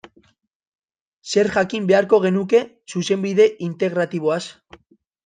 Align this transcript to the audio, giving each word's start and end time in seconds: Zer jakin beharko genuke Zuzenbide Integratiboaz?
Zer 1.33 1.49
jakin 1.57 1.85
beharko 1.91 2.19
genuke 2.23 2.63
Zuzenbide 2.95 3.47
Integratiboaz? 3.69 4.41